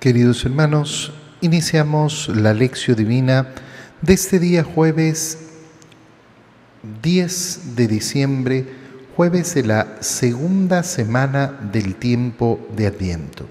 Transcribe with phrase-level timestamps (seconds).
[0.00, 3.48] Queridos hermanos, iniciamos la lección divina
[4.00, 5.38] de este día jueves
[7.02, 8.64] 10 de diciembre,
[9.16, 13.46] jueves de la segunda semana del tiempo de Adviento.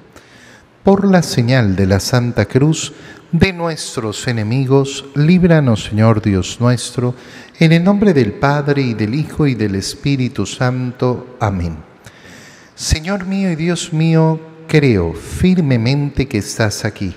[0.84, 2.94] Por la señal de la Santa Cruz
[3.34, 7.14] de nuestros enemigos, líbranos Señor Dios nuestro,
[7.60, 11.36] en el nombre del Padre y del Hijo y del Espíritu Santo.
[11.42, 11.76] Amén.
[12.74, 17.16] Señor mío y Dios mío, creo firmemente que estás aquí,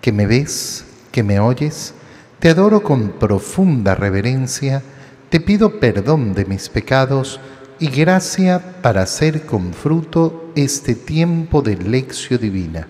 [0.00, 1.94] que me ves, que me oyes.
[2.38, 4.82] Te adoro con profunda reverencia,
[5.28, 7.40] te pido perdón de mis pecados
[7.78, 12.86] y gracia para hacer con fruto este tiempo de lección divina.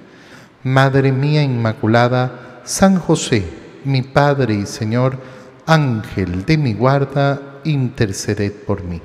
[0.62, 3.44] Madre mía Inmaculada, San José,
[3.84, 5.18] mi Padre y Señor,
[5.64, 9.00] Ángel de mi guarda, interceded por mí.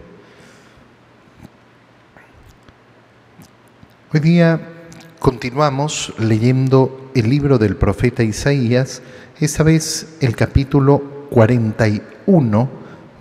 [4.13, 4.80] Hoy día
[5.21, 9.03] continuamos leyendo el libro del profeta Isaías,
[9.39, 12.69] esta vez el capítulo 41,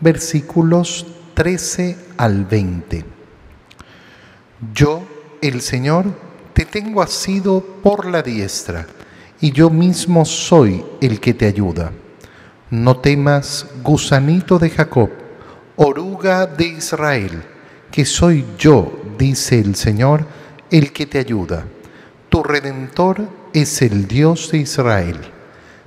[0.01, 3.05] versículos 13 al 20.
[4.73, 5.03] Yo,
[5.43, 6.07] el Señor,
[6.55, 8.87] te tengo asido por la diestra,
[9.39, 11.93] y yo mismo soy el que te ayuda.
[12.71, 15.11] No temas, gusanito de Jacob,
[15.77, 17.43] oruga de Israel,
[17.93, 20.25] que soy yo, dice el Señor,
[20.71, 21.67] el que te ayuda.
[22.31, 25.19] Tu redentor es el Dios de Israel.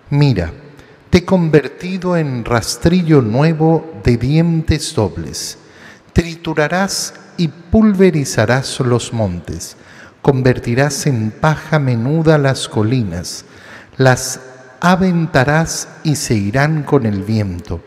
[0.10, 0.52] Mira,
[1.10, 5.58] te he convertido en rastrillo nuevo de dientes dobles.
[6.12, 9.78] Triturarás y pulverizarás los montes.
[10.22, 13.46] Convertirás en paja menuda las colinas.
[13.96, 14.42] Las
[14.82, 17.80] aventarás y se irán con el viento,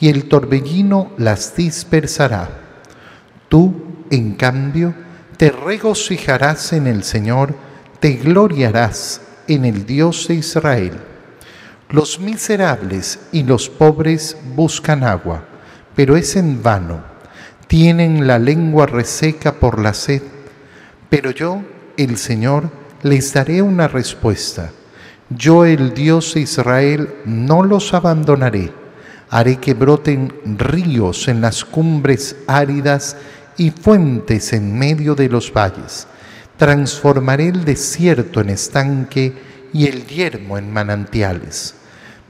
[0.00, 2.50] y el torbellino las dispersará.
[3.48, 4.94] Tú, en cambio,
[5.38, 7.54] te regocijarás en el Señor,
[8.02, 10.94] te gloriarás en el Dios de Israel.
[11.88, 15.44] Los miserables y los pobres buscan agua,
[15.94, 17.04] pero es en vano.
[17.68, 20.20] Tienen la lengua reseca por la sed,
[21.08, 21.62] pero yo,
[21.96, 22.70] el Señor,
[23.02, 24.72] les daré una respuesta.
[25.30, 28.72] Yo, el Dios de Israel, no los abandonaré.
[29.30, 33.16] Haré que broten ríos en las cumbres áridas
[33.56, 36.08] y fuentes en medio de los valles.
[36.56, 39.32] Transformaré el desierto en estanque
[39.72, 41.74] y el yermo en manantiales.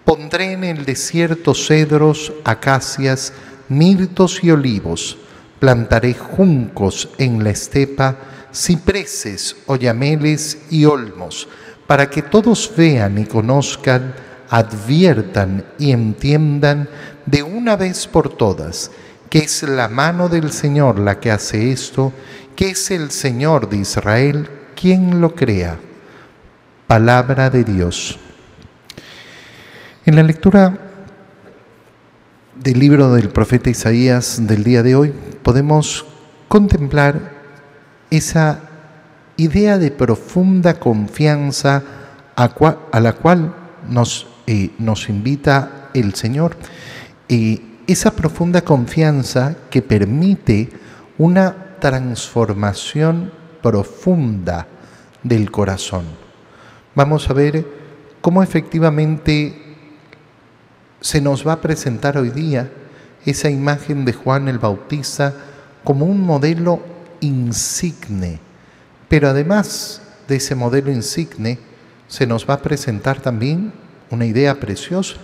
[0.04, 3.32] Pondré en el desierto cedros, acacias,
[3.68, 5.18] mirtos y olivos.
[5.58, 8.16] Plantaré juncos en la estepa,
[8.52, 11.48] cipreses, oyameles y olmos,
[11.86, 14.14] para que todos vean y conozcan,
[14.50, 16.88] adviertan y entiendan
[17.26, 18.90] de una vez por todas
[19.32, 22.12] que es la mano del Señor la que hace esto,
[22.56, 25.78] que es el Señor de Israel quien lo crea.
[26.86, 28.18] Palabra de Dios.
[30.04, 30.76] En la lectura
[32.56, 36.04] del libro del profeta Isaías del día de hoy podemos
[36.48, 37.32] contemplar
[38.10, 38.60] esa
[39.36, 41.82] idea de profunda confianza
[42.36, 43.54] a, la cual
[43.88, 46.56] nos, eh, nos invita el Señor.
[47.28, 50.70] y esa profunda confianza que permite
[51.18, 54.68] una transformación profunda
[55.24, 56.04] del corazón.
[56.94, 57.66] Vamos a ver
[58.20, 59.76] cómo efectivamente
[61.00, 62.70] se nos va a presentar hoy día
[63.26, 65.34] esa imagen de Juan el Bautista
[65.82, 66.80] como un modelo
[67.20, 68.38] insigne,
[69.08, 71.58] pero además de ese modelo insigne,
[72.06, 73.72] se nos va a presentar también
[74.08, 75.16] una idea preciosa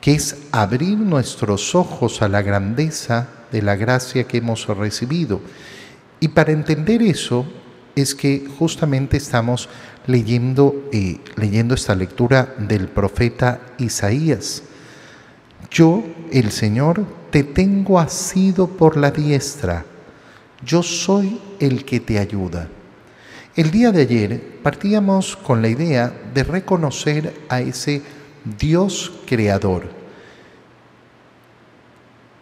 [0.00, 5.40] que es abrir nuestros ojos a la grandeza de la gracia que hemos recibido.
[6.20, 7.46] Y para entender eso
[7.94, 9.68] es que justamente estamos
[10.06, 14.62] leyendo, eh, leyendo esta lectura del profeta Isaías.
[15.70, 16.02] Yo,
[16.32, 19.84] el Señor, te tengo asido por la diestra.
[20.64, 22.68] Yo soy el que te ayuda.
[23.56, 28.02] El día de ayer partíamos con la idea de reconocer a ese
[28.58, 29.99] Dios creador.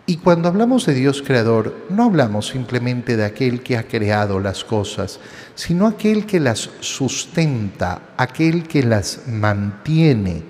[0.08, 4.64] Y cuando hablamos de Dios creador, no hablamos simplemente de aquel que ha creado las
[4.64, 5.20] cosas,
[5.55, 10.43] sino aquel que las sustenta, aquel que las mantiene.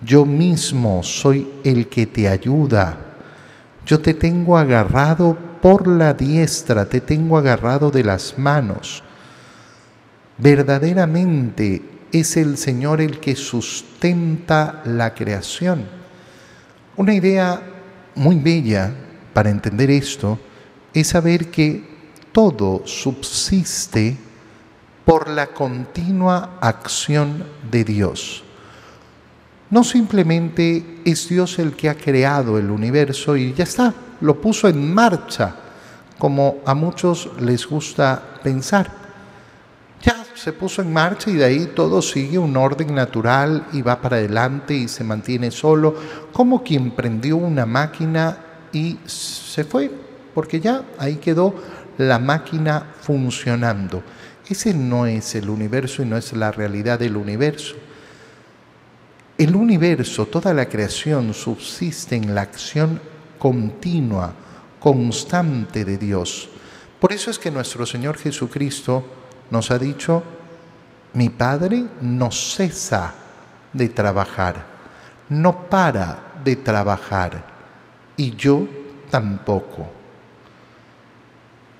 [0.00, 2.96] Yo mismo soy el que te ayuda.
[3.84, 9.02] Yo te tengo agarrado por la diestra, te tengo agarrado de las manos.
[10.38, 11.82] Verdaderamente
[12.12, 15.84] es el Señor el que sustenta la creación.
[16.96, 17.73] Una idea
[18.14, 18.92] muy bella
[19.32, 20.38] para entender esto
[20.92, 21.94] es saber que
[22.32, 24.16] todo subsiste
[25.04, 28.42] por la continua acción de Dios.
[29.70, 34.68] No simplemente es Dios el que ha creado el universo y ya está, lo puso
[34.68, 35.56] en marcha,
[36.18, 39.03] como a muchos les gusta pensar.
[40.34, 44.16] Se puso en marcha y de ahí todo sigue un orden natural y va para
[44.16, 45.94] adelante y se mantiene solo,
[46.32, 48.36] como quien prendió una máquina
[48.72, 49.90] y se fue,
[50.34, 51.54] porque ya ahí quedó
[51.98, 54.02] la máquina funcionando.
[54.48, 57.76] Ese no es el universo y no es la realidad del universo.
[59.38, 63.00] El universo, toda la creación subsiste en la acción
[63.38, 64.34] continua,
[64.80, 66.48] constante de Dios.
[67.00, 69.04] Por eso es que nuestro Señor Jesucristo
[69.54, 70.20] nos ha dicho,
[71.12, 73.14] mi Padre no cesa
[73.72, 74.66] de trabajar,
[75.28, 77.44] no para de trabajar,
[78.16, 78.66] y yo
[79.08, 79.86] tampoco.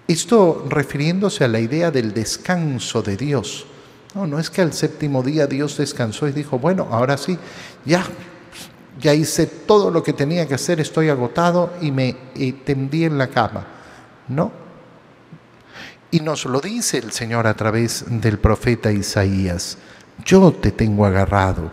[0.07, 3.67] Esto refiriéndose a la idea del descanso de Dios.
[4.15, 7.37] No, no es que al séptimo día Dios descansó y dijo, bueno, ahora sí,
[7.85, 8.05] ya,
[9.01, 12.13] ya hice todo lo que tenía que hacer, estoy agotado y me
[12.65, 13.67] tendí en la cama.
[14.29, 14.64] No.
[16.15, 19.79] Y nos lo dice el Señor a través del profeta Isaías.
[20.25, 21.73] Yo te tengo agarrado,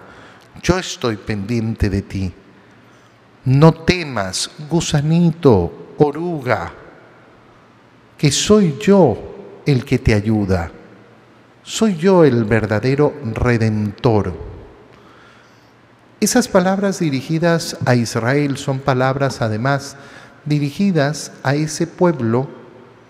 [0.63, 2.33] yo estoy pendiente de ti.
[3.45, 6.73] No temas, gusanito, oruga
[8.17, 10.71] que soy yo el que te ayuda.
[11.61, 14.33] Soy yo el verdadero redentor.
[16.19, 19.97] Esas palabras dirigidas a Israel son palabras además
[20.45, 22.60] dirigidas a ese pueblo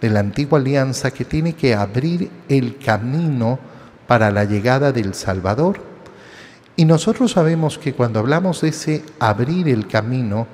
[0.02, 3.60] de la antigua alianza que tiene que abrir el camino
[4.08, 5.80] para la llegada del Salvador.
[6.76, 10.48] Y nosotros sabemos que cuando hablamos de ese abrir el camino,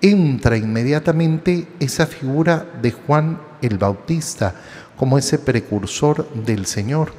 [0.00, 4.54] entra inmediatamente esa figura de Juan el Bautista
[4.96, 7.12] como ese precursor del Señor.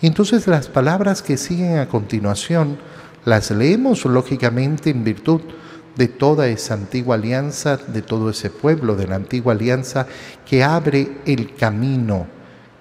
[0.00, 2.78] Y entonces las palabras que siguen a continuación
[3.24, 5.65] las leemos lógicamente en virtud de
[6.08, 10.06] toda esa antigua alianza, de todo ese pueblo de la antigua alianza
[10.44, 12.26] que abre el camino,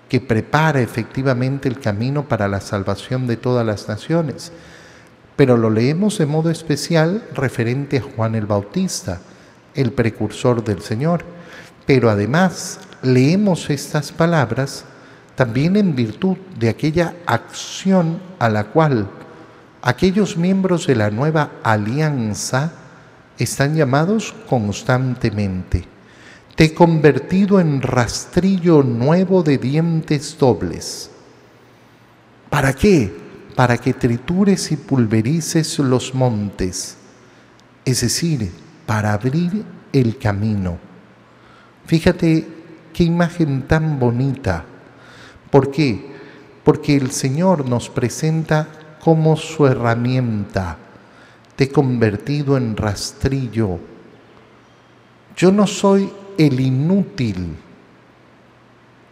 [0.09, 4.51] que prepara efectivamente el camino para la salvación de todas las naciones.
[5.35, 9.19] Pero lo leemos de modo especial referente a Juan el Bautista
[9.75, 11.23] el precursor del Señor.
[11.85, 14.85] Pero además leemos estas palabras
[15.35, 19.09] también en virtud de aquella acción a la cual
[19.81, 22.71] aquellos miembros de la nueva alianza
[23.37, 25.85] están llamados constantemente.
[26.55, 31.11] Te he convertido en rastrillo nuevo de dientes dobles.
[32.49, 33.13] ¿Para qué?
[33.55, 36.97] Para que tritures y pulverices los montes.
[37.83, 38.51] Es decir,
[38.85, 40.77] para abrir el camino.
[41.85, 42.47] Fíjate
[42.93, 44.63] qué imagen tan bonita.
[45.51, 46.13] ¿Por qué?
[46.63, 48.67] Porque el Señor nos presenta
[49.01, 50.77] como su herramienta.
[51.55, 53.79] Te he convertido en rastrillo.
[55.35, 57.55] Yo no soy el inútil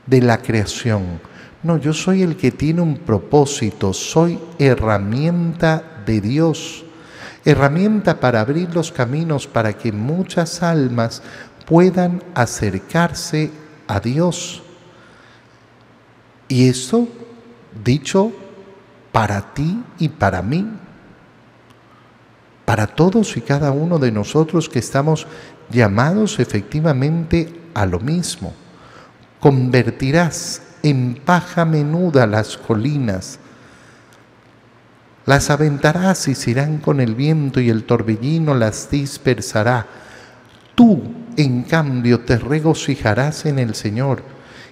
[0.06, 1.20] de la creación.
[1.64, 6.84] No, yo soy el que tiene un propósito, soy herramienta de Dios
[7.46, 11.22] herramienta para abrir los caminos para que muchas almas
[11.66, 13.52] puedan acercarse
[13.88, 14.64] a Dios.
[16.48, 17.08] Y eso
[17.84, 18.32] dicho
[19.12, 20.68] para ti y para mí,
[22.66, 25.28] para todos y cada uno de nosotros que estamos
[25.70, 28.54] llamados efectivamente a lo mismo.
[29.40, 33.40] Convertirás en paja menuda las colinas,
[35.26, 39.88] las aventarás y se irán con el viento y el torbellino las dispersará.
[40.76, 41.02] Tú,
[41.38, 44.24] en cambio, te regocijarás en el Señor.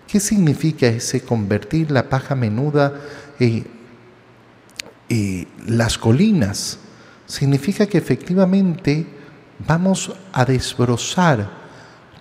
[0.08, 2.94] ¿Qué significa ese convertir la paja menuda
[3.40, 3.66] en
[5.68, 6.80] las colinas?
[7.32, 9.08] Significa que efectivamente
[9.66, 11.50] vamos a desbrozar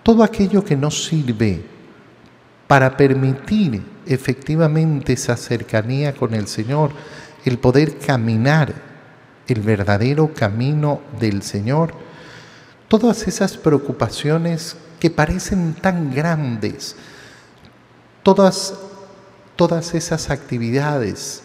[0.04, 1.64] todo aquello que nos sirve
[2.68, 6.92] para permitir efectivamente esa cercanía con el Señor
[7.44, 8.72] el poder caminar
[9.48, 11.92] el verdadero camino del Señor,
[12.86, 16.94] todas esas preocupaciones que parecen tan grandes,
[18.22, 18.74] todas,
[19.56, 21.42] todas esas actividades,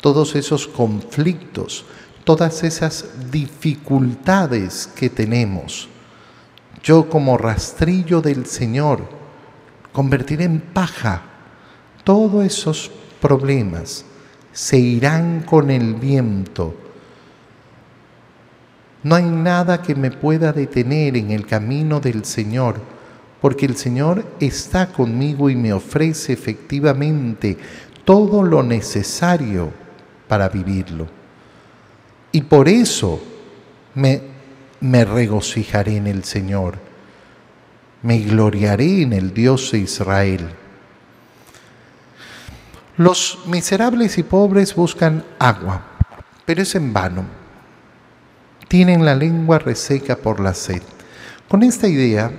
[0.00, 1.84] todos esos conflictos,
[2.30, 5.88] todas esas dificultades que tenemos,
[6.80, 9.00] yo como rastrillo del Señor,
[9.92, 11.22] convertiré en paja
[12.04, 12.88] todos esos
[13.20, 14.04] problemas
[14.52, 16.72] se irán con el viento.
[19.02, 22.76] No hay nada que me pueda detener en el camino del Señor,
[23.40, 27.58] porque el Señor está conmigo y me ofrece efectivamente
[28.04, 29.72] todo lo necesario
[30.28, 31.19] para vivirlo.
[32.32, 33.20] Y por eso
[33.94, 34.22] me,
[35.04, 36.78] regocijaré en el Señor,
[38.02, 40.48] me gloriaré en el Dios de Israel.
[42.96, 45.82] Los miserables y pobres buscan agua,
[46.44, 47.24] pero es en vano.
[48.68, 50.82] Tienen la lengua reseca por la sed.
[51.48, 52.30] Con esta idea,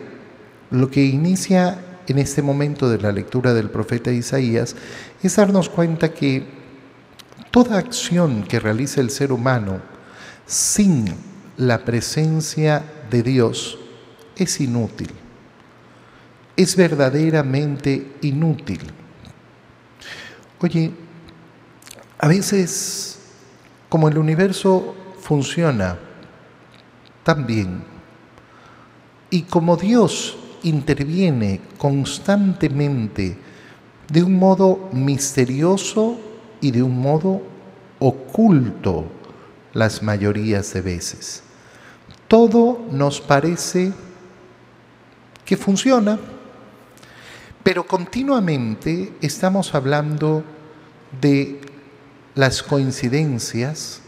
[0.70, 4.76] lo que inicia en este momento de la lectura del profeta Isaías
[5.22, 6.61] es darnos cuenta que
[7.51, 9.81] toda acción que realiza el ser humano
[10.46, 11.13] sin
[11.58, 13.77] la presencia de Dios
[14.36, 15.10] es inútil,
[16.55, 18.79] es verdaderamente inútil.
[20.60, 20.91] Oye,
[22.17, 23.20] a veces
[23.89, 25.98] como el universo funciona
[27.24, 27.84] tan bien
[29.29, 33.38] y como Dios interviene constantemente
[34.08, 36.31] de un modo misterioso
[36.62, 37.41] y de un modo
[38.00, 39.06] oculto
[39.74, 41.44] las mayorías de veces.
[42.27, 43.91] Todo nos parece
[45.46, 46.18] que funciona,
[47.63, 50.44] pero continuamente estamos hablando
[51.20, 51.60] de
[52.36, 54.01] las coincidencias,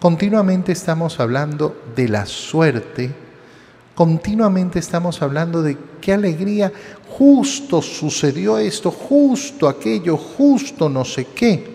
[0.00, 3.14] continuamente estamos hablando de la suerte,
[3.94, 6.72] continuamente estamos hablando de qué alegría,
[7.06, 11.71] justo sucedió esto, justo aquello, justo no sé qué.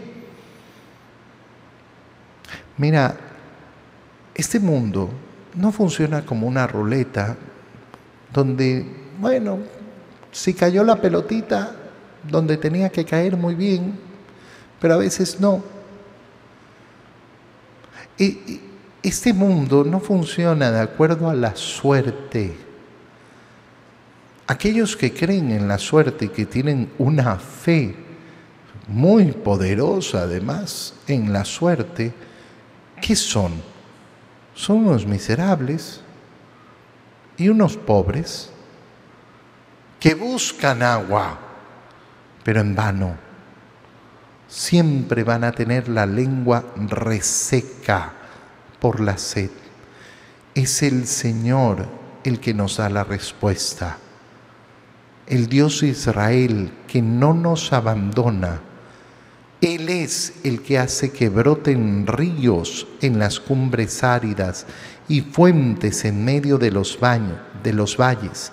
[2.78, 3.16] Mira,
[4.36, 5.10] este mundo
[5.56, 7.36] no funciona como una ruleta
[8.32, 8.86] donde,
[9.20, 9.60] bueno,
[10.32, 11.76] si cayó la pelotita
[12.30, 13.98] donde tenía que caer muy bien,
[14.80, 15.64] pero a veces no.
[18.18, 18.62] Y
[19.02, 22.56] este mundo no funciona de acuerdo a la suerte.
[24.46, 27.96] Aquellos que creen en la suerte y que tienen una fe
[28.88, 32.14] muy poderosa además en la suerte,
[33.02, 33.54] ¿qué son?
[34.54, 36.02] Son unos miserables
[37.38, 38.50] y unos pobres
[40.00, 41.38] que buscan agua,
[42.44, 43.16] pero en vano.
[44.48, 48.14] Siempre van a tener la lengua reseca
[48.80, 49.52] por la sed.
[50.56, 51.86] Es el Señor
[52.24, 53.98] el que nos da la respuesta.
[55.28, 58.62] El Dios Israel que no nos abandona.
[59.62, 64.66] Él es el que hace que broten ríos en las cumbres áridas
[65.08, 68.52] y fuentes en medio de los, baños, de los valles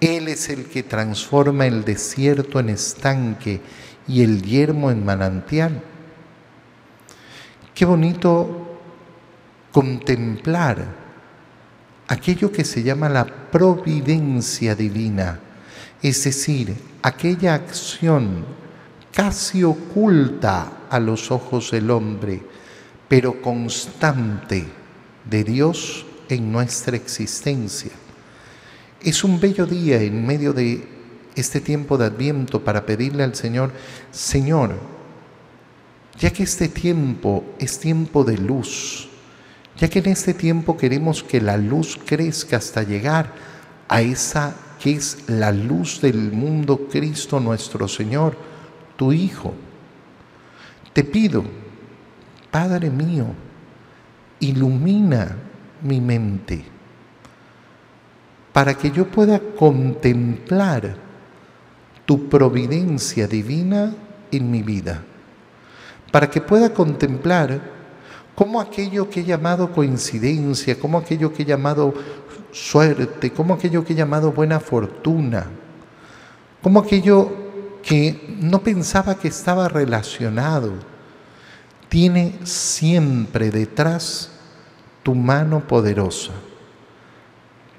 [0.00, 3.60] él es el que transforma el desierto en estanque
[4.06, 5.82] y el yermo en manantial.
[7.74, 8.78] Qué bonito
[9.72, 10.86] contemplar
[12.06, 15.40] aquello que se llama la providencia divina,
[16.00, 18.44] es decir, aquella acción
[19.18, 22.40] casi oculta a los ojos del hombre,
[23.08, 24.64] pero constante
[25.28, 27.90] de Dios en nuestra existencia.
[29.02, 30.86] Es un bello día en medio de
[31.34, 33.72] este tiempo de adviento para pedirle al Señor,
[34.12, 34.76] Señor,
[36.16, 39.08] ya que este tiempo es tiempo de luz,
[39.78, 43.32] ya que en este tiempo queremos que la luz crezca hasta llegar
[43.88, 48.46] a esa que es la luz del mundo, Cristo nuestro Señor,
[48.98, 49.54] tu Hijo.
[50.92, 51.44] Te pido,
[52.50, 53.26] Padre mío,
[54.40, 55.36] ilumina
[55.82, 56.64] mi mente
[58.52, 60.96] para que yo pueda contemplar
[62.04, 63.94] tu providencia divina
[64.32, 65.00] en mi vida,
[66.10, 67.60] para que pueda contemplar
[68.34, 71.94] cómo aquello que he llamado coincidencia, cómo aquello que he llamado
[72.50, 75.46] suerte, cómo aquello que he llamado buena fortuna,
[76.60, 77.47] cómo aquello
[77.82, 80.74] que no pensaba que estaba relacionado,
[81.88, 84.30] tiene siempre detrás
[85.02, 86.32] tu mano poderosa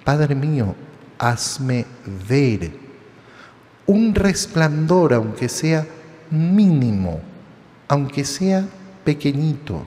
[0.10, 0.74] Padre mío,
[1.20, 1.86] hazme
[2.28, 2.72] ver
[3.86, 5.86] un resplandor, aunque sea
[6.32, 7.22] mínimo,
[7.88, 8.66] aunque sea
[9.04, 9.86] pequeñito,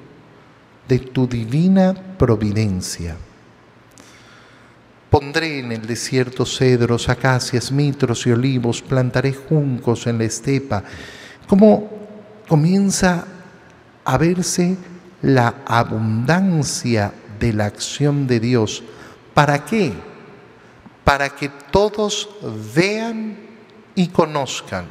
[0.86, 3.16] de tu divina providencia.
[5.12, 10.82] Pondré en el desierto cedros, acacias, mitros y olivos, plantaré juncos en la estepa.
[11.46, 11.88] Como
[12.48, 13.24] comienza
[14.04, 14.76] a verse
[15.22, 18.82] la abundancia de la acción de Dios.
[19.34, 19.92] ¿Para qué?
[21.04, 22.28] para que todos
[22.74, 23.36] vean
[23.94, 24.86] y conozcan,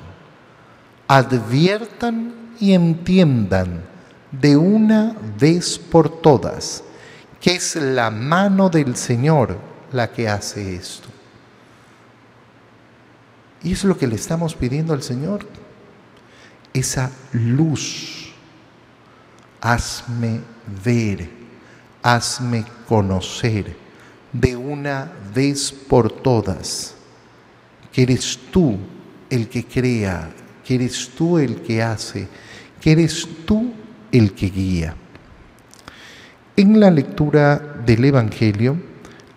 [1.08, 3.84] adviertan y entiendan
[4.32, 6.84] de una vez por todas
[7.40, 9.58] que es la mano del Señor
[9.92, 11.10] la que hace esto.
[13.64, 15.46] Y es lo que le estamos pidiendo al Señor.
[16.74, 18.32] Esa luz.
[19.60, 20.42] Hazme
[20.84, 21.30] ver,
[22.02, 23.76] hazme conocer
[24.34, 26.96] de una vez por todas
[27.92, 28.78] que eres tú
[29.30, 30.32] el que crea,
[30.66, 32.28] que eres tú el que hace,
[32.80, 33.74] que eres tú
[34.12, 34.96] el que guía.
[36.56, 38.78] En la lectura del Evangelio,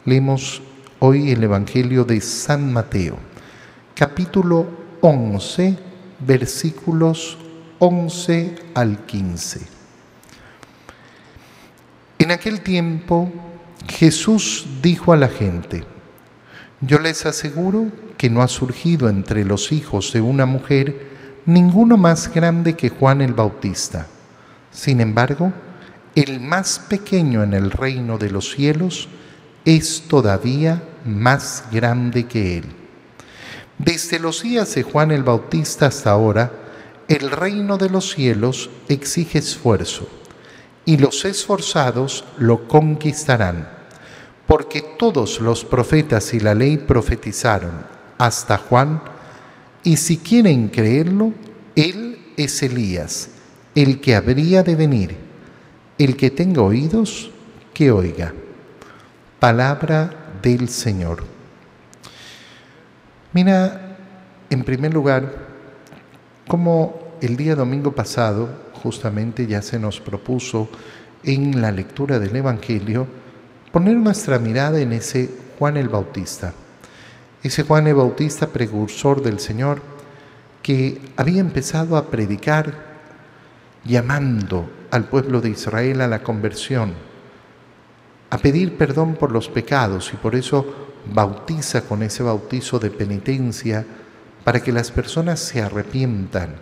[0.04, 0.60] leemos
[0.98, 3.16] hoy el Evangelio de San Mateo,
[3.94, 4.66] capítulo
[5.00, 5.78] 11,
[6.20, 7.38] versículos
[7.78, 9.60] 11 al 15.
[12.18, 13.32] En aquel tiempo
[13.88, 15.84] Jesús dijo a la gente,
[16.82, 17.86] yo les aseguro
[18.18, 21.14] que no ha surgido entre los hijos de una mujer
[21.46, 24.06] ninguno más grande que Juan el Bautista.
[24.70, 25.52] Sin embargo,
[26.14, 29.08] el más pequeño en el reino de los cielos
[29.64, 32.64] es todavía más grande que él.
[33.78, 36.52] Desde los días de Juan el Bautista hasta ahora,
[37.08, 40.08] el reino de los cielos exige esfuerzo,
[40.84, 43.68] y los esforzados lo conquistarán,
[44.46, 47.72] porque todos los profetas y la ley profetizaron
[48.18, 49.02] hasta Juan,
[49.82, 51.32] y si quieren creerlo,
[51.76, 53.28] él es Elías,
[53.74, 55.16] el que habría de venir.
[55.98, 57.30] El que tenga oídos,
[57.72, 58.34] que oiga.
[59.44, 60.08] Palabra
[60.40, 61.22] del Señor.
[63.34, 63.98] Mira,
[64.48, 65.34] en primer lugar,
[66.48, 70.70] como el día domingo pasado justamente ya se nos propuso
[71.24, 73.06] en la lectura del Evangelio
[73.70, 76.54] poner nuestra mirada en ese Juan el Bautista.
[77.42, 79.82] Ese Juan el Bautista precursor del Señor
[80.62, 82.72] que había empezado a predicar
[83.84, 86.94] llamando al pueblo de Israel a la conversión,
[88.34, 90.66] a pedir perdón por los pecados y por eso
[91.06, 93.86] bautiza con ese bautizo de penitencia
[94.42, 96.56] para que las personas se arrepientan,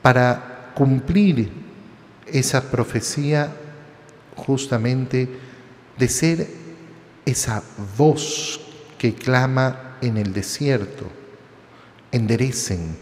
[0.00, 1.50] para cumplir
[2.24, 3.52] esa profecía
[4.36, 5.28] justamente
[5.98, 6.46] de ser
[7.26, 7.64] esa
[7.98, 8.60] voz
[8.96, 11.06] que clama en el desierto,
[12.12, 12.96] enderecen,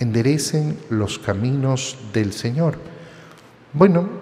[0.00, 2.76] enderecen los caminos del Señor.
[3.72, 4.21] Bueno,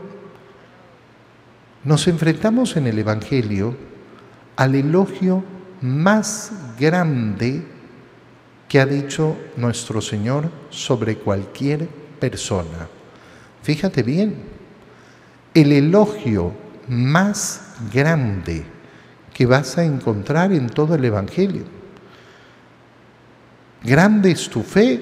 [1.85, 3.77] nos enfrentamos en el Evangelio
[4.57, 5.43] al elogio
[5.81, 7.65] más grande
[8.69, 11.89] que ha dicho nuestro Señor sobre cualquier
[12.21, 12.89] persona.
[13.63, 14.37] Fíjate bien,
[15.55, 16.53] el elogio
[16.89, 18.65] más grande
[19.33, 21.65] que vas a encontrar en todo el Evangelio.
[23.83, 25.01] Grande es tu fe.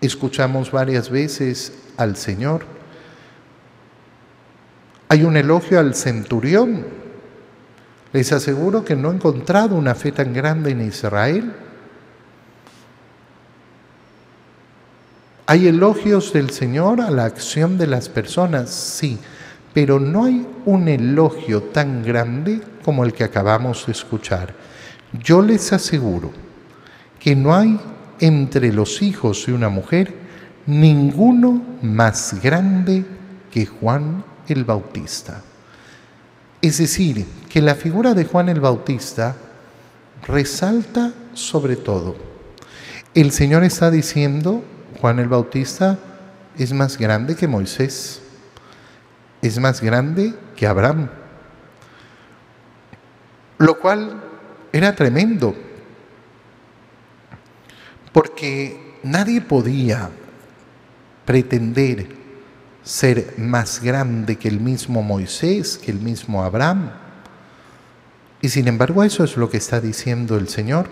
[0.00, 2.75] Escuchamos varias veces al Señor
[5.08, 6.84] hay un elogio al centurión.
[8.12, 11.52] Les aseguro que no he encontrado una fe tan grande en Israel.
[15.46, 19.18] Hay elogios del Señor a la acción de las personas, sí,
[19.72, 24.54] pero no hay un elogio tan grande como el que acabamos de escuchar.
[25.12, 26.32] Yo les aseguro
[27.20, 27.78] que no hay
[28.18, 30.14] entre los hijos de una mujer
[30.66, 33.04] ninguno más grande
[33.52, 35.42] que Juan el Bautista.
[36.62, 39.36] Es decir, que la figura de Juan el Bautista
[40.26, 42.16] resalta sobre todo.
[43.14, 44.64] El Señor está diciendo,
[45.00, 45.98] Juan el Bautista
[46.58, 48.22] es más grande que Moisés,
[49.42, 51.08] es más grande que Abraham,
[53.58, 54.22] lo cual
[54.72, 55.54] era tremendo,
[58.12, 60.10] porque nadie podía
[61.24, 62.25] pretender
[62.86, 66.92] ser más grande que el mismo Moisés, que el mismo Abraham.
[68.40, 70.86] Y sin embargo eso es lo que está diciendo el Señor.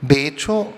[0.00, 0.72] De hecho,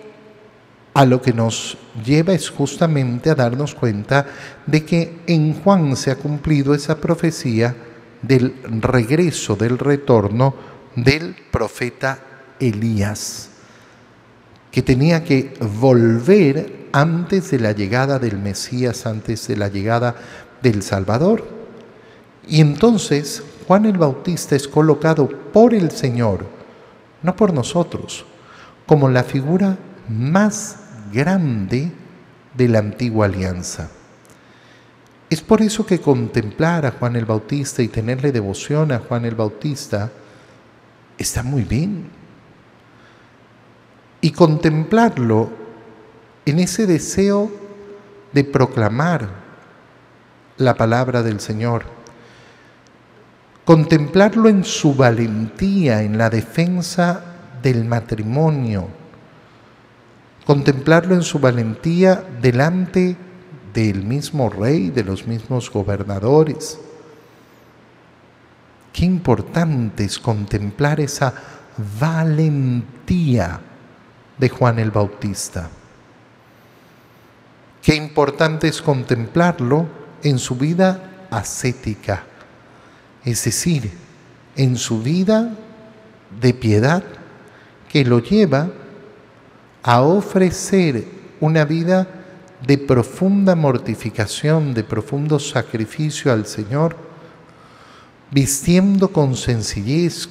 [0.92, 4.26] a lo que nos lleva es justamente a darnos cuenta
[4.66, 7.74] de que en Juan se ha cumplido esa profecía
[8.20, 10.54] del regreso, del retorno
[10.96, 12.22] del profeta
[12.61, 13.48] Elías,
[14.70, 20.14] que tenía que volver antes de la llegada del Mesías, antes de la llegada
[20.62, 21.44] del Salvador.
[22.46, 26.46] Y entonces Juan el Bautista es colocado por el Señor,
[27.22, 28.24] no por nosotros,
[28.87, 29.78] como la figura
[30.09, 30.76] más
[31.12, 31.92] grande
[32.55, 33.88] de la antigua alianza.
[35.31, 39.35] Es por eso que contemplar a Juan el Bautista y tenerle devoción a Juan el
[39.35, 40.11] Bautista
[41.16, 42.11] está muy bien.
[44.20, 45.62] Y contemplarlo
[46.44, 47.50] en ese deseo
[48.33, 49.28] de proclamar
[50.57, 51.85] la palabra del Señor,
[53.64, 57.24] contemplarlo en su valentía, en la defensa
[57.62, 58.88] del matrimonio,
[60.44, 63.16] contemplarlo en su valentía delante
[63.72, 66.78] del mismo rey, de los mismos gobernadores.
[68.92, 71.33] Qué importante es contemplar esa
[71.98, 73.61] valentía
[74.37, 75.70] de Juan el Bautista.
[77.82, 79.88] Qué importante es contemplarlo
[80.22, 82.22] en su vida ascética,
[83.24, 83.90] es decir,
[84.54, 85.52] en su vida
[86.40, 87.02] de piedad
[87.88, 88.70] que lo lleva
[89.82, 91.04] a ofrecer
[91.40, 92.06] una vida
[92.64, 96.96] de profunda mortificación, de profundo sacrificio al Señor,
[98.30, 100.28] vistiendo con sencillez,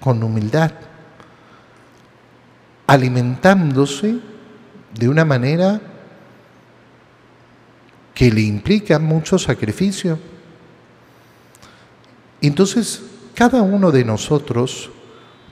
[0.00, 0.72] con humildad,
[2.86, 4.20] alimentándose
[4.98, 5.80] de una manera
[8.14, 10.18] que le implica mucho sacrificio.
[12.40, 13.02] Entonces,
[13.34, 14.90] cada uno de nosotros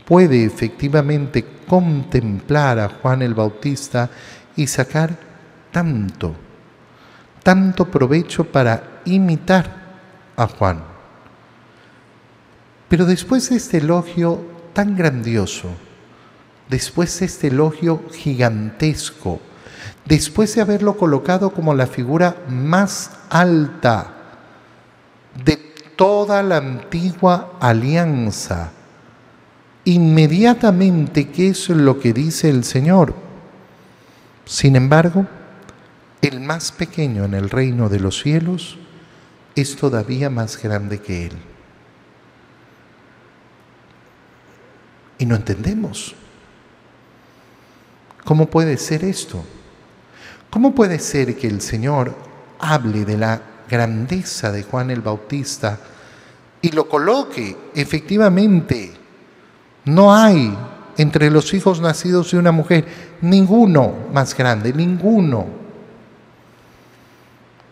[0.05, 4.09] puede efectivamente contemplar a Juan el Bautista
[4.55, 5.19] y sacar
[5.73, 6.35] tanto,
[7.43, 9.83] tanto provecho para imitar
[10.37, 10.85] a Juan.
[12.89, 14.45] Pero después de este elogio
[14.75, 15.71] tan grandioso,
[16.69, 19.41] después de este elogio gigantesco,
[20.05, 24.13] después de haberlo colocado como la figura más alta
[25.45, 25.57] de
[25.97, 28.73] toda la antigua alianza,
[29.85, 33.15] inmediatamente qué es lo que dice el Señor.
[34.45, 35.27] Sin embargo,
[36.21, 38.79] el más pequeño en el reino de los cielos
[39.55, 41.33] es todavía más grande que Él.
[45.19, 46.15] Y no entendemos.
[48.25, 49.45] ¿Cómo puede ser esto?
[50.53, 52.15] ¿Cómo puede ser que el Señor
[52.59, 55.79] hable de la grandeza de Juan el Bautista
[56.61, 58.93] y lo coloque efectivamente?
[59.87, 60.55] No hay
[60.99, 62.85] entre los hijos nacidos de una mujer
[63.23, 65.47] ninguno más grande, ninguno.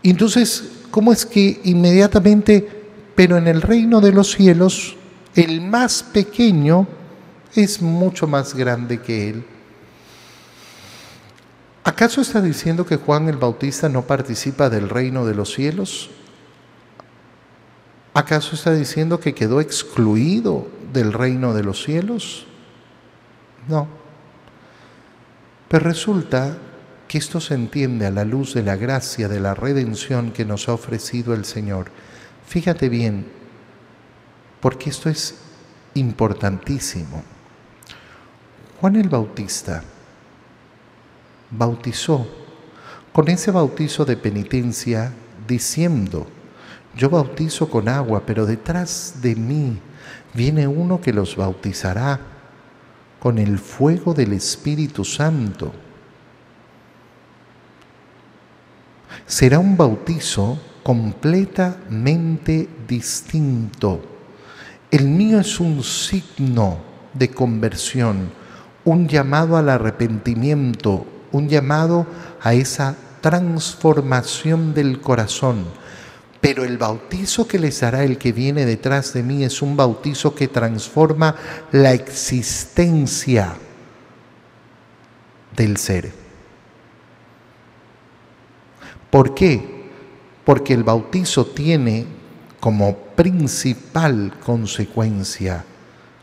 [0.02, 2.66] Entonces, ¿cómo es que inmediatamente,
[3.14, 4.96] pero en el reino de los cielos,
[5.34, 6.88] el más pequeño
[7.54, 9.44] es mucho más grande que él?
[11.82, 16.10] ¿Acaso está diciendo que Juan el Bautista no participa del reino de los cielos?
[18.12, 22.46] ¿Acaso está diciendo que quedó excluido del reino de los cielos?
[23.66, 23.88] No.
[25.68, 26.58] Pero resulta
[27.08, 30.68] que esto se entiende a la luz de la gracia de la redención que nos
[30.68, 31.90] ha ofrecido el Señor.
[32.46, 33.26] Fíjate bien,
[34.60, 35.36] porque esto es
[35.94, 37.24] importantísimo.
[38.80, 39.82] Juan el Bautista
[41.50, 42.26] bautizó
[43.12, 45.12] con ese bautizo de penitencia
[45.46, 46.26] diciendo,
[46.96, 49.78] yo bautizo con agua, pero detrás de mí
[50.34, 52.20] viene uno que los bautizará
[53.18, 55.72] con el fuego del Espíritu Santo
[59.30, 64.00] será un bautizo completamente distinto.
[64.90, 66.78] El mío es un signo
[67.14, 68.32] de conversión,
[68.84, 72.06] un llamado al arrepentimiento, un llamado
[72.40, 75.64] a esa transformación del corazón.
[76.40, 80.34] Pero el bautizo que les hará el que viene detrás de mí es un bautizo
[80.34, 81.36] que transforma
[81.70, 83.54] la existencia
[85.54, 86.12] del ser.
[89.10, 89.90] ¿Por qué?
[90.44, 92.06] Porque el bautizo tiene
[92.60, 95.64] como principal consecuencia,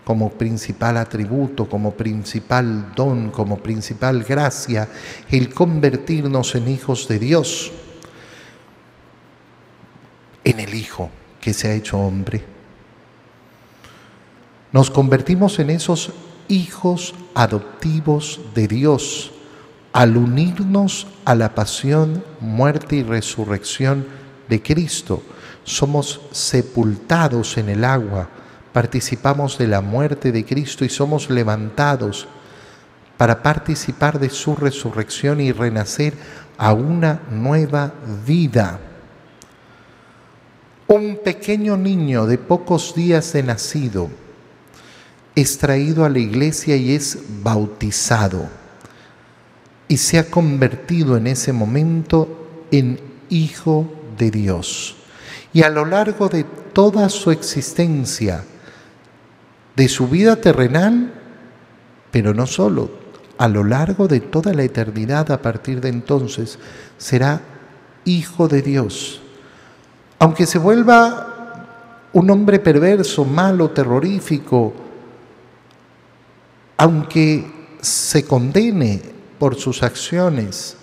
[0.08, 4.88] como principal atributo, como principal don, como principal gracia,
[5.30, 7.74] el convertirnos en hijos de Dios,
[10.46, 11.10] en el Hijo
[11.42, 12.42] que se ha hecho hombre.
[14.72, 16.14] Nos convertimos en esos
[16.48, 19.34] hijos adoptivos de Dios
[19.92, 24.08] al unirnos a la pasión, muerte y resurrección
[24.48, 25.22] de Cristo.
[25.66, 28.37] Somos sepultados en el agua,
[28.78, 32.28] participamos de la muerte de Cristo y somos levantados
[33.18, 36.14] para participar de su resurrección y renacer
[36.60, 37.92] a una nueva
[38.24, 38.80] vida.
[40.86, 44.12] Un pequeño niño de pocos días de nacido
[45.34, 48.48] es traído a la iglesia y es bautizado
[49.88, 54.98] y se ha convertido en ese momento en hijo de Dios.
[55.52, 58.44] Y a lo largo de toda su existencia,
[59.78, 61.14] de su vida terrenal,
[62.10, 62.90] pero no solo,
[63.38, 66.58] a lo largo de toda la eternidad a partir de entonces,
[66.98, 67.42] será
[68.04, 69.22] hijo de Dios.
[70.18, 74.74] Aunque se vuelva un hombre perverso, malo, terrorífico,
[76.78, 77.46] aunque
[77.80, 79.00] se condene
[79.38, 80.76] por sus acciones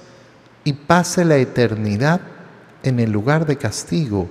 [0.62, 2.20] y pase la eternidad
[2.84, 4.28] en el lugar de castigo,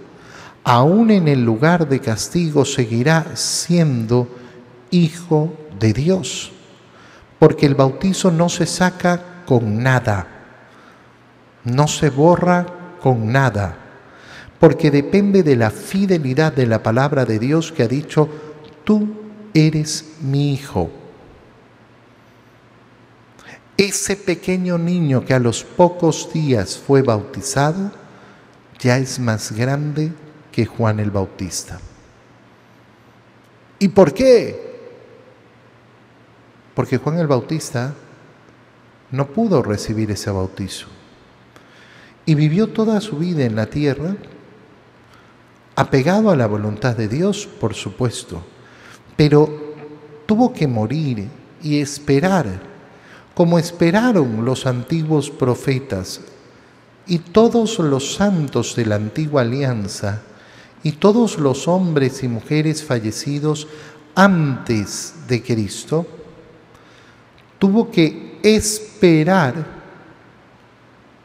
[0.64, 4.42] aún en el lugar de castigo seguirá siendo
[4.94, 6.52] hijo de Dios,
[7.40, 10.28] porque el bautizo no se saca con nada,
[11.66, 12.66] no se borra
[13.02, 13.76] con nada,
[14.60, 18.30] porque depende de la fidelidad de la palabra de Dios que ha dicho,
[18.84, 19.10] tú
[19.54, 20.90] eres mi hijo.
[23.76, 27.92] Ese pequeño niño que a los pocos días fue bautizado,
[28.80, 30.14] ya es más grande
[30.52, 31.80] que Juan el Bautista.
[33.80, 34.73] ¿Y por qué?
[36.76, 37.94] Porque Juan el Bautista
[39.12, 40.88] no pudo recibir ese bautizo.
[42.26, 44.16] Y vivió toda su vida en la tierra
[45.76, 48.44] apegado a la voluntad de Dios, por supuesto,
[49.16, 49.76] pero
[50.26, 51.30] tuvo que morir
[51.62, 52.62] y esperar,
[53.34, 56.22] como esperaron los antiguos profetas
[57.08, 60.22] y todos los santos de la antigua alianza
[60.84, 63.68] y todos los hombres y mujeres fallecidos
[64.16, 66.06] antes de Cristo,
[67.64, 69.66] tuvo que esperar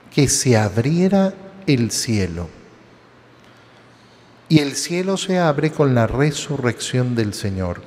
[0.09, 1.35] que se abriera
[1.67, 2.49] el cielo.
[4.49, 7.83] Y el cielo se abre con la resurrección del Señor.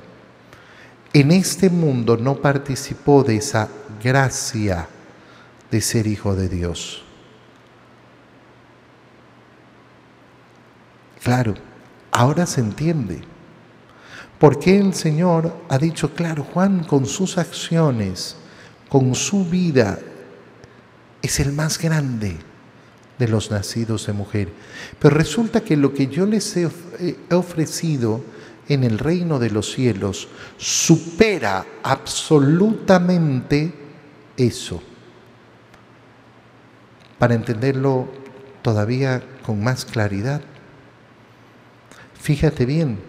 [1.14, 3.70] En este mundo no participó de esa
[4.04, 4.86] gracia
[5.70, 7.04] de ser hijo de Dios.
[11.22, 11.54] Claro,
[12.10, 13.22] ahora se entiende.
[14.38, 18.36] ¿Por qué el Señor ha dicho, claro, Juan con sus acciones,
[18.92, 19.98] con su vida,
[21.22, 22.36] es el más grande
[23.18, 24.50] de los nacidos de mujer?
[24.98, 26.68] Pero resulta que lo que yo les he
[27.30, 28.22] ofrecido
[28.68, 30.28] en el reino de los cielos
[30.58, 33.72] supera absolutamente
[34.36, 34.82] eso.
[37.18, 38.08] Para entenderlo
[38.60, 40.42] todavía con más claridad,
[42.22, 43.00] Fíjate bien,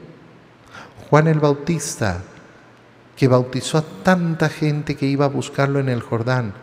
[1.08, 2.24] Juan el Bautista,
[3.16, 6.54] que bautizó a tanta gente que iba a buscarlo en el Jordán,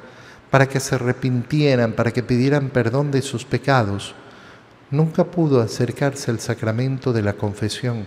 [0.50, 4.14] para que se arrepintieran, para que pidieran perdón de sus pecados,
[4.90, 8.06] nunca pudo acercarse al sacramento de la confesión.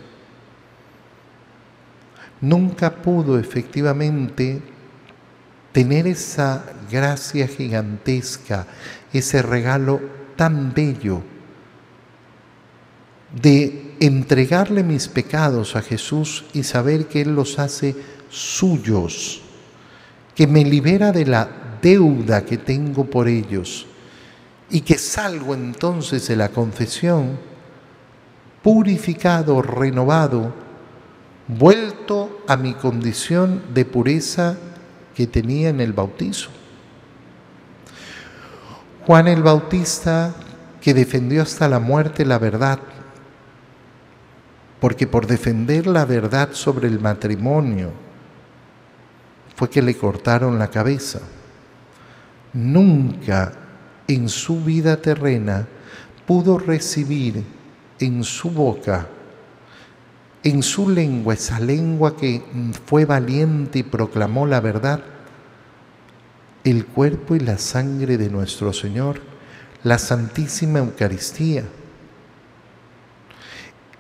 [2.42, 4.62] Nunca pudo efectivamente
[5.72, 8.68] tener esa gracia gigantesca,
[9.14, 10.02] ese regalo
[10.36, 11.22] tan bello
[13.42, 17.96] de entregarle mis pecados a Jesús y saber que Él los hace
[18.34, 19.42] suyos,
[20.34, 21.48] que me libera de la
[21.82, 23.86] deuda que tengo por ellos
[24.72, 27.38] y que salgo entonces de la confesión
[28.64, 30.52] purificado, renovado,
[31.48, 34.58] vuelto a mi condición de pureza
[35.14, 36.50] que tenía en el bautizo.
[39.06, 40.34] Juan el Bautista,
[40.82, 42.80] que defendió hasta la muerte la verdad,
[44.80, 48.03] porque por defender la verdad sobre el matrimonio
[49.56, 51.20] fue que le cortaron la cabeza.
[52.54, 53.54] Nunca
[54.08, 55.68] en su vida terrena
[56.26, 57.44] pudo recibir
[58.00, 59.08] en su boca,
[60.44, 62.42] en su lengua, esa lengua que
[62.86, 65.04] fue valiente y proclamó la verdad,
[66.64, 69.22] el cuerpo y la sangre de nuestro Señor,
[69.84, 71.66] la Santísima Eucaristía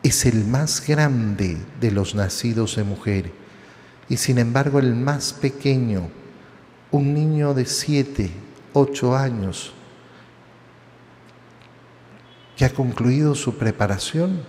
[0.01, 3.42] es el más grande de los nacidos de mujer
[4.13, 6.07] y sin embargo el más pequeño,
[6.91, 8.29] un niño de siete,
[8.71, 9.73] ocho años,
[12.55, 14.43] que ha concluido su preparación,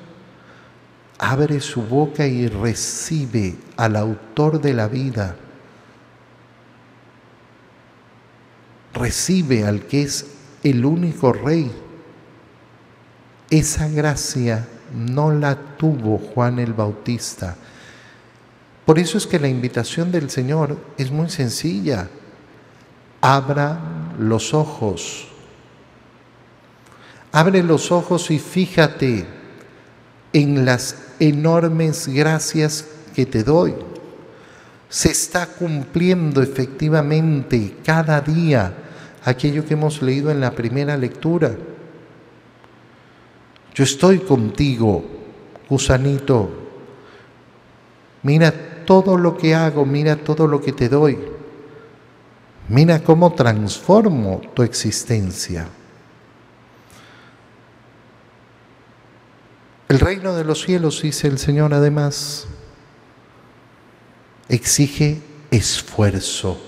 [1.18, 5.34] abre su boca y recibe al autor de la vida,
[8.92, 10.26] recibe al que es
[10.62, 11.72] el único rey.
[13.48, 17.56] Esa gracia no la tuvo Juan el Bautista.
[18.84, 22.08] Por eso es que la invitación del Señor es muy sencilla.
[23.20, 23.78] Abra
[24.18, 25.28] los ojos.
[27.32, 29.26] Abre los ojos y fíjate
[30.32, 33.74] en las enormes gracias que te doy.
[34.88, 38.74] Se está cumpliendo efectivamente cada día
[39.24, 41.56] aquello que hemos leído en la primera lectura
[43.74, 45.04] yo estoy contigo,
[45.68, 46.48] gusanito.
[48.22, 51.18] Mira todo lo que hago, mira todo lo que te doy.
[52.68, 55.68] Mira cómo transformo tu existencia.
[59.88, 62.46] El reino de los cielos, dice el Señor además,
[64.48, 65.20] exige
[65.50, 66.58] esfuerzo.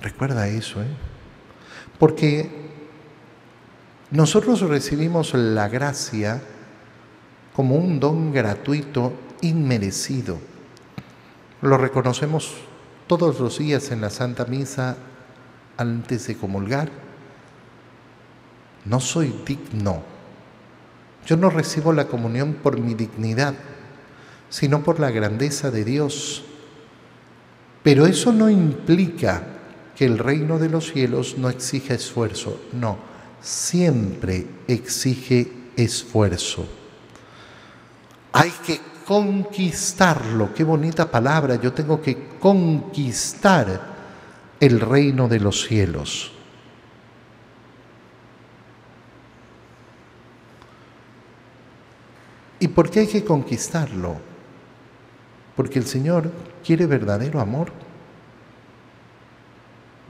[0.00, 0.86] Recuerda eso, ¿eh?
[1.98, 2.50] Porque
[4.10, 6.40] nosotros recibimos la gracia
[7.54, 9.12] como un don gratuito,
[9.46, 10.38] inmerecido.
[11.62, 12.54] Lo reconocemos
[13.06, 14.96] todos los días en la Santa Misa
[15.76, 16.90] antes de comulgar.
[18.84, 20.02] No soy digno.
[21.26, 23.54] Yo no recibo la comunión por mi dignidad,
[24.48, 26.44] sino por la grandeza de Dios.
[27.82, 29.42] Pero eso no implica
[29.96, 32.60] que el reino de los cielos no exija esfuerzo.
[32.72, 32.98] No,
[33.40, 36.66] siempre exige esfuerzo.
[38.32, 40.52] Hay que conquistarlo.
[40.52, 41.56] Qué bonita palabra.
[41.56, 43.80] Yo tengo que conquistar
[44.58, 46.32] el reino de los cielos.
[52.58, 54.16] ¿Y por qué hay que conquistarlo?
[55.54, 56.30] Porque el Señor
[56.64, 57.70] quiere verdadero amor.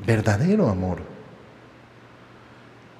[0.06, 1.02] Verdadero amor.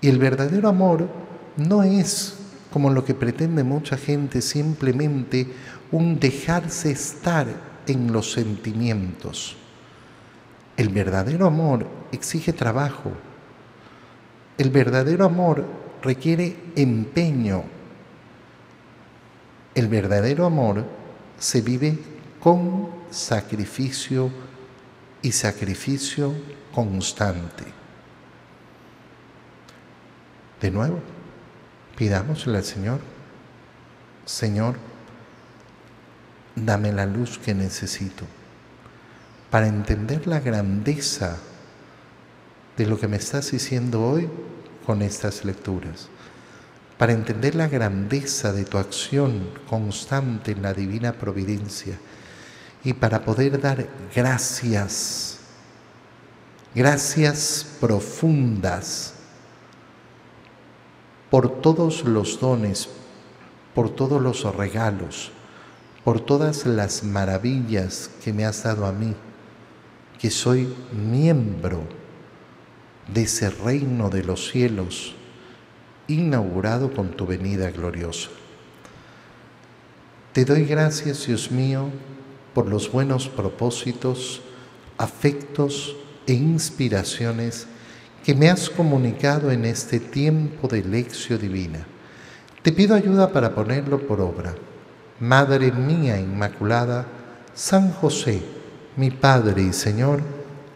[0.01, 1.09] Y el verdadero amor
[1.57, 5.47] no es como lo que pretende mucha gente, simplemente
[5.93, 7.47] un dejarse estar
[7.87, 9.57] en los sentimientos.
[10.77, 13.13] El verdadero amor exige trabajo.
[14.59, 15.65] El verdadero amor
[16.03, 17.65] requiere empeño.
[19.75, 20.85] El verdadero amor
[21.39, 21.99] se vive
[22.41, 24.31] con sacrificio
[25.23, 26.35] y sacrificio
[26.73, 27.65] constante.
[30.61, 31.01] De nuevo,
[31.97, 33.01] Pidámosle al Señor,
[34.27, 34.77] Señor,
[36.55, 38.25] dame la luz que necesito
[39.51, 41.39] para entender la grandeza
[42.77, 44.29] de lo que me estás diciendo hoy
[44.85, 46.09] con estas lecturas,
[46.99, 51.99] para entender la grandeza de tu acción constante en la divina providencia
[52.85, 55.39] y para poder dar gracias,
[56.75, 59.16] gracias profundas
[61.31, 62.89] por todos los dones,
[63.75, 65.31] por todos los regalos,
[66.05, 69.15] por todas las maravillas que me has dado a mí,
[70.19, 71.83] que soy miembro
[73.13, 75.15] de ese reino de los cielos
[76.09, 78.31] inaugurado con tu venida gloriosa.
[80.33, 81.91] Te doy gracias, Dios mío,
[82.55, 84.43] por los buenos propósitos,
[84.99, 87.67] afectos e inspiraciones
[88.27, 91.87] que me has comunicado en este tiempo de lección divina.
[92.61, 94.53] Te pido ayuda para ponerlo por obra.
[95.21, 97.07] Madre mía Inmaculada,
[97.55, 98.43] San José,
[98.97, 100.23] mi Padre y Señor,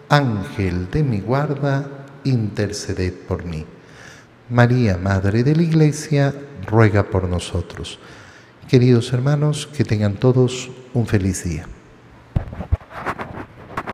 [0.09, 3.67] Ángel de mi guarda, interceded por mí.
[4.49, 6.33] María, Madre de la Iglesia,
[6.69, 7.99] ruega por nosotros.
[8.69, 11.67] Queridos hermanos, que tengan todos un feliz día.